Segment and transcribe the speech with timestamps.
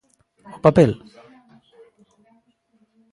[0.55, 0.91] O papel?